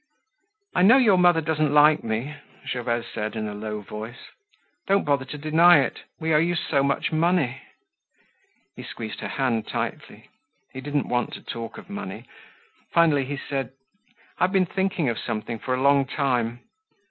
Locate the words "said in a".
3.13-3.53